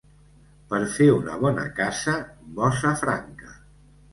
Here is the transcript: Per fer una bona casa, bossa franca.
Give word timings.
Per 0.71 0.79
fer 0.93 1.09
una 1.17 1.35
bona 1.45 1.65
casa, 1.81 2.17
bossa 2.59 2.95
franca. 3.03 3.55